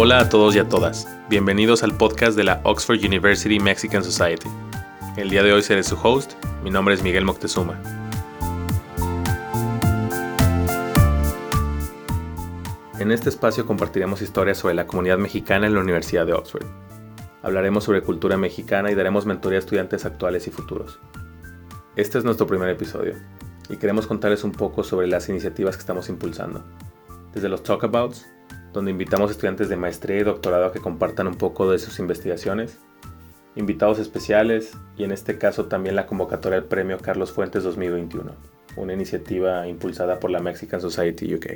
[0.00, 1.08] Hola a todos y a todas.
[1.28, 4.48] Bienvenidos al podcast de la Oxford University Mexican Society.
[5.16, 6.34] El día de hoy seré su host.
[6.62, 7.82] Mi nombre es Miguel Moctezuma.
[13.00, 16.66] En este espacio compartiremos historias sobre la comunidad mexicana en la Universidad de Oxford.
[17.42, 21.00] Hablaremos sobre cultura mexicana y daremos mentoría a estudiantes actuales y futuros.
[21.96, 23.14] Este es nuestro primer episodio
[23.68, 26.62] y queremos contarles un poco sobre las iniciativas que estamos impulsando.
[27.34, 28.28] Desde los talkabouts,
[28.72, 32.78] donde invitamos estudiantes de maestría y doctorado a que compartan un poco de sus investigaciones,
[33.56, 38.32] invitados especiales y en este caso también la convocatoria al Premio Carlos Fuentes 2021,
[38.76, 41.46] una iniciativa impulsada por la Mexican Society UK.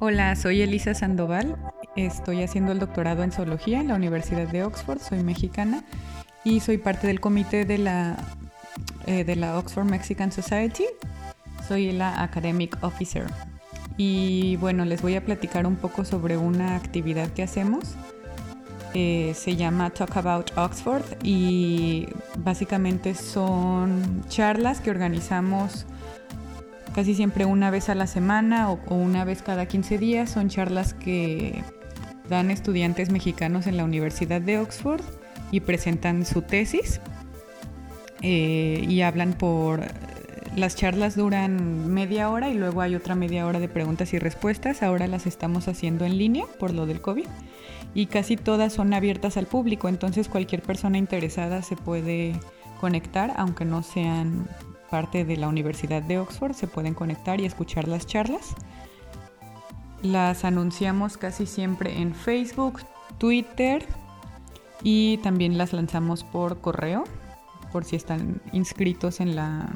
[0.00, 1.56] Hola, soy Elisa Sandoval,
[1.96, 5.82] estoy haciendo el doctorado en zoología en la Universidad de Oxford, soy mexicana
[6.44, 8.16] y soy parte del comité de la,
[9.06, 10.84] eh, de la Oxford Mexican Society.
[11.66, 13.26] Soy la Academic Officer.
[13.96, 17.94] Y bueno, les voy a platicar un poco sobre una actividad que hacemos.
[18.92, 22.06] Eh, se llama Talk About Oxford y
[22.38, 25.86] básicamente son charlas que organizamos
[26.94, 30.30] casi siempre una vez a la semana o, o una vez cada 15 días.
[30.30, 31.64] Son charlas que
[32.28, 35.02] dan estudiantes mexicanos en la Universidad de Oxford
[35.54, 37.00] y presentan su tesis
[38.22, 39.82] eh, y hablan por...
[40.56, 44.84] Las charlas duran media hora y luego hay otra media hora de preguntas y respuestas.
[44.84, 47.26] Ahora las estamos haciendo en línea por lo del COVID
[47.92, 52.34] y casi todas son abiertas al público, entonces cualquier persona interesada se puede
[52.80, 54.48] conectar, aunque no sean
[54.90, 58.54] parte de la Universidad de Oxford, se pueden conectar y escuchar las charlas.
[60.02, 62.80] Las anunciamos casi siempre en Facebook,
[63.18, 63.84] Twitter,
[64.84, 67.04] y también las lanzamos por correo,
[67.72, 69.74] por si están inscritos en la...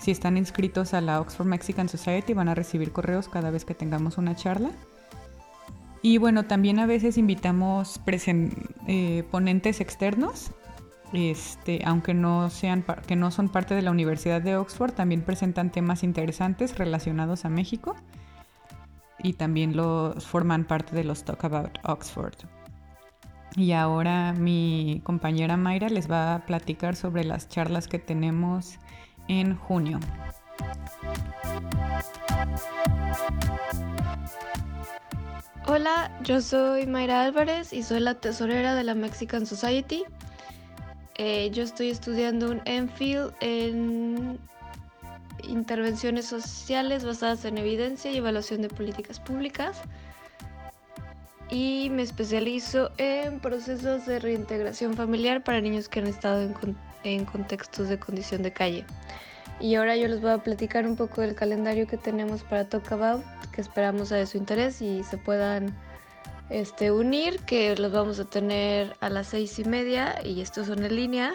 [0.00, 3.74] Si están inscritos a la Oxford Mexican Society van a recibir correos cada vez que
[3.74, 4.70] tengamos una charla.
[6.02, 8.00] Y bueno, también a veces invitamos
[8.86, 10.50] eh, ponentes externos,
[11.12, 15.70] este, aunque no, sean que no son parte de la Universidad de Oxford, también presentan
[15.70, 17.96] temas interesantes relacionados a México
[19.18, 22.34] y también los forman parte de los Talk About Oxford.
[23.56, 28.78] Y ahora mi compañera Mayra les va a platicar sobre las charlas que tenemos
[29.28, 30.00] en junio.
[35.66, 40.04] Hola, yo soy Mayra Álvarez y soy la tesorera de la Mexican Society.
[41.16, 44.38] Eh, yo estoy estudiando un MPhil en
[45.48, 49.80] intervenciones sociales basadas en evidencia y evaluación de políticas públicas
[51.50, 56.50] y me especializo en procesos de reintegración familiar para niños que han estado
[57.04, 58.84] en, contextos de condición de calle.
[59.60, 62.90] Y ahora yo les voy a platicar un poco del calendario que tenemos para Talk
[62.90, 65.74] About, que esperamos a de su interés y se puedan
[66.50, 70.84] este, unir, que los vamos a tener a las seis y media y estos son
[70.84, 71.32] en línea.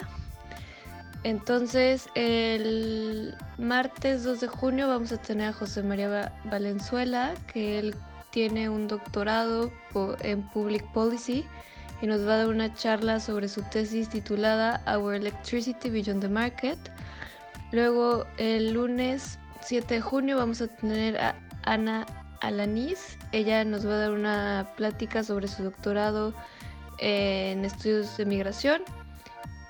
[1.22, 7.94] Entonces, el martes 2 de junio vamos a tener a José María Valenzuela, que él
[8.30, 9.72] tiene un doctorado
[10.22, 11.44] en Public Policy
[12.00, 16.28] y nos va a dar una charla sobre su tesis titulada Our Electricity Beyond the
[16.28, 16.78] Market.
[17.72, 22.06] Luego el lunes 7 de junio vamos a tener a Ana
[22.40, 23.18] Alanis.
[23.32, 26.34] Ella nos va a dar una plática sobre su doctorado
[26.98, 28.82] en estudios de migración.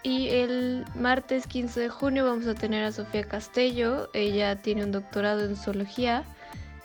[0.03, 4.09] Y el martes 15 de junio vamos a tener a Sofía Castello.
[4.15, 6.25] Ella tiene un doctorado en zoología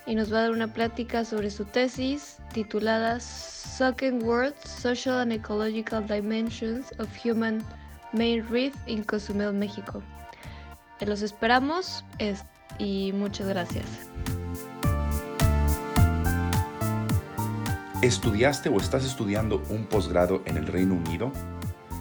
[0.06, 5.32] y nos va a dar una plática sobre su tesis titulada Sucking World Social and
[5.32, 7.64] Ecological Dimensions of Human
[8.14, 10.02] Main Reef in Cozumel, México.
[11.02, 12.06] Los esperamos
[12.80, 13.86] y muchas gracias.
[18.02, 21.32] ¿Estudiaste o estás estudiando un posgrado en el Reino Unido?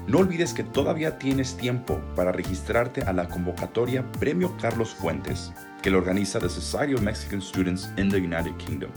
[0.06, 5.51] No olvides que todavía tienes tiempo para registrarte a la convocatoria Premio Carlos Fuentes
[5.83, 8.91] que lo organiza the Society of Mexican Students in the United Kingdom.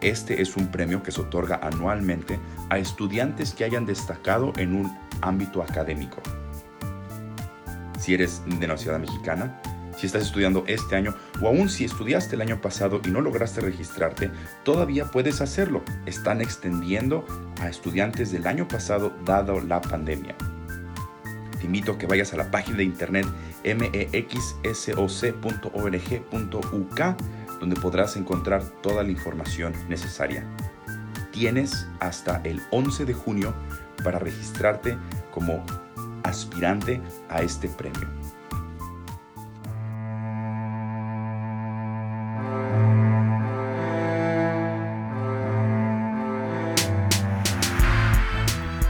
[0.00, 2.40] Este es un premio que se otorga anualmente
[2.70, 6.20] a estudiantes que hayan destacado en un ámbito académico.
[7.98, 9.60] Si eres de la mexicana,
[9.96, 13.60] si estás estudiando este año o aún si estudiaste el año pasado y no lograste
[13.60, 14.30] registrarte,
[14.64, 15.82] todavía puedes hacerlo.
[16.04, 17.26] Están extendiendo
[17.60, 20.36] a estudiantes del año pasado dado la pandemia.
[21.58, 23.26] Te invito a que vayas a la página de internet
[23.64, 25.00] mexsoc.org.uk
[27.60, 30.44] donde podrás encontrar toda la información necesaria.
[31.32, 33.54] Tienes hasta el 11 de junio
[34.04, 34.98] para registrarte
[35.30, 35.64] como
[36.22, 38.08] aspirante a este premio.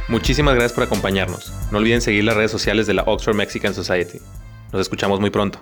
[0.09, 1.53] Muchísimas gracias por acompañarnos.
[1.73, 4.21] No olviden seguir las redes sociales de la Oxford Mexican Society.
[4.73, 5.61] Nos escuchamos muy pronto.